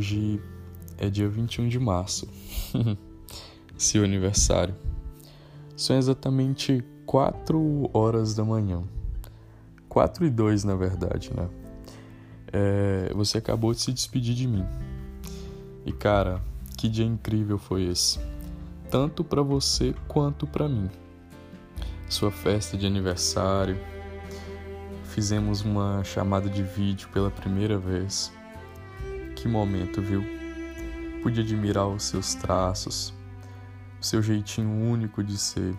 hoje 0.00 0.40
é 0.96 1.10
dia 1.10 1.28
21 1.28 1.68
de 1.68 1.78
março, 1.78 2.26
seu 3.76 4.02
aniversário. 4.02 4.74
São 5.76 5.94
exatamente 5.94 6.82
4 7.04 7.90
horas 7.92 8.34
da 8.34 8.42
manhã. 8.42 8.82
4 9.90 10.24
e 10.24 10.30
2, 10.30 10.64
na 10.64 10.74
verdade, 10.74 11.30
né? 11.36 11.50
É, 12.50 13.12
você 13.14 13.36
acabou 13.36 13.74
de 13.74 13.82
se 13.82 13.92
despedir 13.92 14.34
de 14.34 14.48
mim. 14.48 14.64
E 15.84 15.92
cara, 15.92 16.40
que 16.78 16.88
dia 16.88 17.04
incrível 17.04 17.58
foi 17.58 17.84
esse. 17.84 18.18
Tanto 18.90 19.22
para 19.22 19.42
você 19.42 19.94
quanto 20.08 20.46
para 20.46 20.66
mim. 20.66 20.88
Sua 22.08 22.30
festa 22.30 22.74
de 22.74 22.86
aniversário. 22.86 23.78
Fizemos 25.04 25.60
uma 25.60 26.02
chamada 26.04 26.48
de 26.48 26.62
vídeo 26.62 27.06
pela 27.12 27.30
primeira 27.30 27.76
vez. 27.76 28.32
Que 29.40 29.48
momento, 29.48 30.02
viu? 30.02 30.22
Pude 31.22 31.40
admirar 31.40 31.88
os 31.88 32.02
seus 32.02 32.34
traços, 32.34 33.14
o 33.98 34.04
seu 34.04 34.20
jeitinho 34.20 34.68
único 34.68 35.24
de 35.24 35.38
ser. 35.38 35.74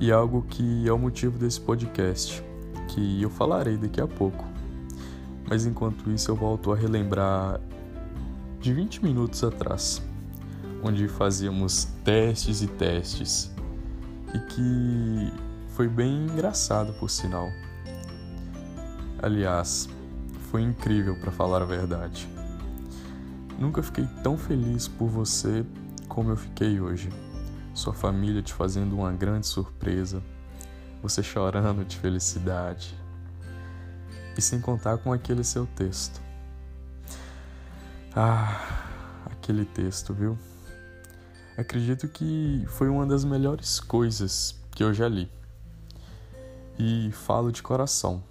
E 0.00 0.10
algo 0.10 0.42
que 0.42 0.88
é 0.88 0.92
o 0.92 0.98
motivo 0.98 1.38
desse 1.38 1.60
podcast, 1.60 2.42
que 2.88 3.22
eu 3.22 3.30
falarei 3.30 3.76
daqui 3.76 4.00
a 4.00 4.08
pouco. 4.08 4.44
Mas 5.48 5.64
enquanto 5.64 6.10
isso, 6.10 6.28
eu 6.28 6.34
volto 6.34 6.72
a 6.72 6.76
relembrar 6.76 7.60
de 8.58 8.74
20 8.74 9.04
minutos 9.04 9.44
atrás, 9.44 10.02
onde 10.82 11.06
fazíamos 11.06 11.84
testes 12.02 12.62
e 12.62 12.66
testes, 12.66 13.54
e 14.34 14.38
que 14.40 15.32
foi 15.68 15.86
bem 15.86 16.24
engraçado 16.24 16.94
por 16.94 17.08
sinal. 17.08 17.48
Aliás, 19.22 19.88
foi 20.54 20.62
incrível 20.62 21.16
para 21.16 21.32
falar 21.32 21.62
a 21.62 21.64
verdade. 21.64 22.28
Nunca 23.58 23.82
fiquei 23.82 24.06
tão 24.22 24.38
feliz 24.38 24.86
por 24.86 25.08
você 25.08 25.66
como 26.06 26.30
eu 26.30 26.36
fiquei 26.36 26.80
hoje. 26.80 27.08
Sua 27.74 27.92
família 27.92 28.40
te 28.40 28.54
fazendo 28.54 28.94
uma 28.94 29.10
grande 29.10 29.48
surpresa, 29.48 30.22
você 31.02 31.24
chorando 31.24 31.84
de 31.84 31.98
felicidade. 31.98 32.96
E 34.38 34.40
sem 34.40 34.60
contar 34.60 34.98
com 34.98 35.12
aquele 35.12 35.42
seu 35.42 35.66
texto. 35.66 36.22
Ah, 38.14 38.86
aquele 39.32 39.64
texto, 39.64 40.14
viu? 40.14 40.38
Acredito 41.58 42.06
que 42.06 42.64
foi 42.68 42.88
uma 42.88 43.04
das 43.04 43.24
melhores 43.24 43.80
coisas 43.80 44.54
que 44.70 44.84
eu 44.84 44.94
já 44.94 45.08
li. 45.08 45.28
E 46.78 47.10
falo 47.10 47.50
de 47.50 47.60
coração. 47.60 48.22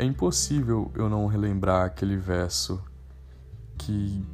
É 0.00 0.02
impossível 0.02 0.90
eu 0.94 1.10
não 1.10 1.26
relembrar 1.26 1.84
aquele 1.84 2.16
verso 2.16 2.82
que 3.76 4.26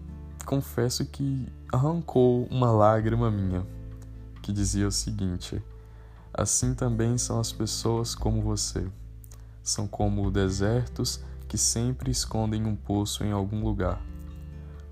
confesso 0.45 1.05
que 1.05 1.53
arrancou 1.73 2.47
uma 2.53 2.71
lágrima 2.71 3.33
minha, 3.33 3.67
que 4.41 4.53
dizia 4.53 4.87
o 4.87 4.93
seguinte: 4.93 5.61
Assim 6.33 6.73
também 6.73 7.19
são 7.19 7.41
as 7.41 7.51
pessoas 7.51 8.15
como 8.15 8.43
você. 8.43 8.87
São 9.61 9.89
como 9.89 10.31
desertos 10.31 11.21
que 11.49 11.59
sempre 11.59 12.13
escondem 12.13 12.65
um 12.65 12.77
poço 12.77 13.25
em 13.25 13.33
algum 13.33 13.65
lugar. 13.65 14.01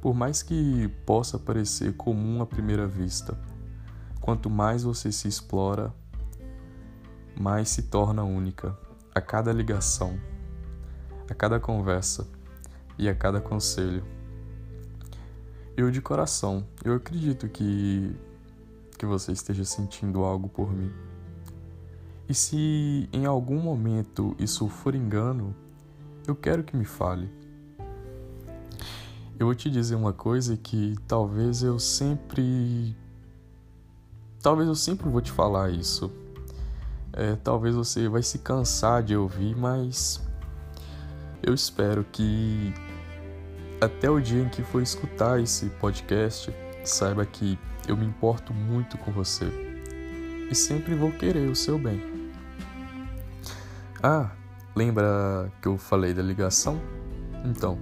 Por 0.01 0.13
mais 0.13 0.43
que 0.43 0.89
possa 1.07 1.39
parecer 1.39 1.95
comum 1.97 2.43
à 2.43 2.47
primeira 2.47 2.85
vista, 2.85 3.39
quanto 4.21 4.51
mais 4.51 4.83
você 4.83 5.13
se 5.13 5.29
explora, 5.29 5.95
mais 7.41 7.69
se 7.69 7.83
torna 7.83 8.25
única 8.25 8.77
a 9.15 9.21
cada 9.21 9.53
ligação 9.53 10.34
a 11.29 11.35
cada 11.35 11.59
conversa 11.59 12.27
e 12.99 13.09
a 13.09 13.15
cada 13.15 13.41
conselho. 13.41 14.05
Eu 15.77 15.91
de 15.91 16.01
coração, 16.01 16.65
eu 16.85 16.95
acredito 16.95 17.49
que 17.49 18.15
que 18.97 19.07
você 19.07 19.33
esteja 19.33 19.65
sentindo 19.65 20.25
algo 20.25 20.49
por 20.49 20.73
mim. 20.73 20.93
E 22.29 22.35
se 22.35 23.09
em 23.13 23.27
algum 23.27 23.61
momento 23.61 24.35
isso 24.39 24.69
for 24.69 24.95
engano, 24.95 25.55
eu 26.27 26.35
quero 26.35 26.65
que 26.65 26.77
me 26.77 26.85
fale. 26.85 27.29
Eu 29.39 29.47
vou 29.47 29.55
te 29.55 29.69
dizer 29.69 29.95
uma 29.95 30.13
coisa 30.13 30.57
que 30.57 30.95
talvez 31.07 31.63
eu 31.63 31.79
sempre. 31.79 32.97
Talvez 34.41 34.69
eu 34.69 34.75
sempre 34.75 35.09
vou 35.09 35.21
te 35.21 35.33
falar 35.33 35.71
isso. 35.71 36.11
É, 37.13 37.37
talvez 37.37 37.75
você 37.75 38.09
vai 38.09 38.23
se 38.23 38.39
cansar 38.39 39.03
de 39.03 39.17
ouvir, 39.17 39.57
mas 39.57 40.21
eu 41.47 41.53
espero 41.53 42.05
que 42.11 42.73
até 43.81 44.09
o 44.09 44.19
dia 44.19 44.43
em 44.43 44.49
que 44.49 44.63
for 44.63 44.83
escutar 44.83 45.41
esse 45.41 45.67
podcast, 45.67 46.51
saiba 46.85 47.25
que 47.27 47.59
eu 47.87 47.97
me 47.97 48.07
importo 48.07 48.55
muito 48.55 48.97
com 48.99 49.13
você 49.13 49.47
e 50.51 50.55
sempre 50.55 50.95
vou 50.95 51.13
querer 51.13 51.49
o 51.51 51.55
seu 51.55 51.79
bem. 51.79 52.03
Ah, 54.03 54.31
lembra 54.75 55.53
que 55.61 55.69
eu 55.69 55.77
falei 55.77 56.15
da 56.15 56.23
ligação? 56.23 56.81
Então, 57.45 57.79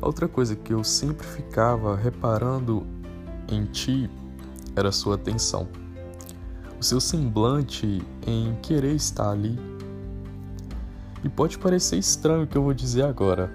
outra 0.00 0.28
coisa 0.28 0.54
que 0.54 0.72
eu 0.72 0.84
sempre 0.84 1.26
ficava 1.26 1.96
reparando 1.96 2.86
em 3.48 3.64
ti 3.64 4.08
era 4.76 4.92
sua 4.92 5.16
atenção. 5.16 5.68
O 6.78 6.84
seu 6.84 7.00
semblante 7.00 8.02
em 8.26 8.54
querer 8.62 8.94
estar 8.94 9.30
ali 9.30 9.58
e 11.26 11.28
pode 11.28 11.58
parecer 11.58 11.98
estranho 11.98 12.44
o 12.44 12.46
que 12.46 12.56
eu 12.56 12.62
vou 12.62 12.72
dizer 12.72 13.02
agora, 13.02 13.50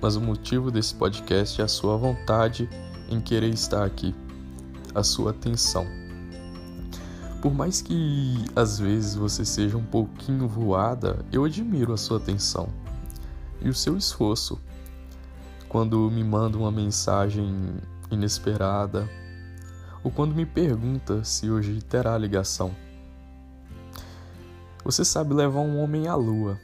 mas 0.00 0.14
o 0.14 0.20
motivo 0.20 0.70
desse 0.70 0.94
podcast 0.94 1.60
é 1.60 1.64
a 1.64 1.68
sua 1.68 1.96
vontade 1.96 2.70
em 3.10 3.20
querer 3.20 3.52
estar 3.52 3.84
aqui, 3.84 4.14
a 4.94 5.02
sua 5.02 5.32
atenção. 5.32 5.84
Por 7.42 7.52
mais 7.52 7.82
que 7.82 8.44
às 8.54 8.78
vezes 8.78 9.16
você 9.16 9.44
seja 9.44 9.76
um 9.76 9.82
pouquinho 9.82 10.46
voada, 10.46 11.26
eu 11.32 11.44
admiro 11.44 11.92
a 11.92 11.96
sua 11.96 12.18
atenção 12.18 12.68
e 13.60 13.68
o 13.68 13.74
seu 13.74 13.96
esforço. 13.96 14.56
Quando 15.68 16.08
me 16.12 16.22
manda 16.22 16.56
uma 16.56 16.70
mensagem 16.70 17.78
inesperada 18.12 19.08
ou 20.04 20.10
quando 20.12 20.36
me 20.36 20.46
pergunta 20.46 21.24
se 21.24 21.50
hoje 21.50 21.82
terá 21.82 22.16
ligação. 22.16 22.70
Você 24.84 25.04
sabe 25.04 25.34
levar 25.34 25.60
um 25.60 25.82
homem 25.82 26.06
à 26.06 26.14
lua 26.14 26.60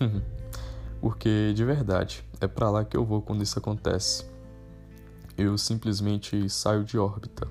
Porque 1.00 1.52
de 1.54 1.64
verdade, 1.64 2.24
é 2.40 2.46
para 2.46 2.70
lá 2.70 2.84
que 2.84 2.96
eu 2.96 3.04
vou 3.04 3.22
quando 3.22 3.42
isso 3.42 3.58
acontece. 3.58 4.24
Eu 5.36 5.56
simplesmente 5.58 6.48
saio 6.48 6.84
de 6.84 6.98
órbita. 6.98 7.48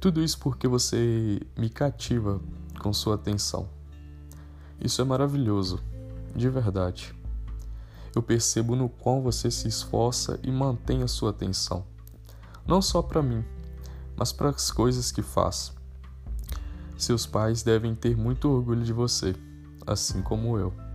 Tudo 0.00 0.22
isso 0.22 0.38
porque 0.38 0.66
você 0.66 1.40
me 1.56 1.68
cativa 1.68 2.40
com 2.80 2.92
sua 2.92 3.14
atenção. 3.16 3.68
Isso 4.80 5.02
é 5.02 5.04
maravilhoso, 5.04 5.78
de 6.34 6.48
verdade. 6.48 7.14
Eu 8.14 8.22
percebo 8.22 8.74
no 8.74 8.88
quão 8.88 9.20
você 9.20 9.50
se 9.50 9.68
esforça 9.68 10.40
e 10.42 10.50
mantém 10.50 11.02
a 11.02 11.08
sua 11.08 11.30
atenção, 11.30 11.84
não 12.66 12.80
só 12.80 13.02
para 13.02 13.22
mim, 13.22 13.44
mas 14.16 14.32
para 14.32 14.48
as 14.48 14.70
coisas 14.70 15.12
que 15.12 15.22
faz. 15.22 15.72
Seus 16.96 17.26
pais 17.26 17.62
devem 17.62 17.94
ter 17.94 18.16
muito 18.16 18.48
orgulho 18.48 18.82
de 18.82 18.92
você, 18.92 19.36
assim 19.86 20.22
como 20.22 20.58
eu. 20.58 20.89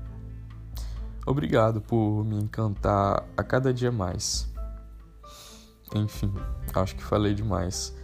Obrigado 1.25 1.81
por 1.81 2.23
me 2.23 2.37
encantar 2.37 3.25
a 3.35 3.43
cada 3.43 3.73
dia 3.73 3.91
mais. 3.91 4.47
Enfim, 5.95 6.33
acho 6.73 6.95
que 6.95 7.03
falei 7.03 7.33
demais. 7.33 7.95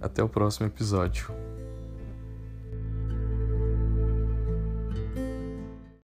Até 0.00 0.22
o 0.22 0.28
próximo 0.28 0.66
episódio. 0.66 1.28